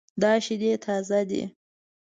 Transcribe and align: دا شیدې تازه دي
دا 0.21 0.31
شیدې 0.45 0.71
تازه 0.85 1.19
دي 1.29 1.43